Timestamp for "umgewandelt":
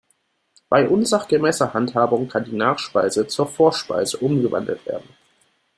4.17-4.83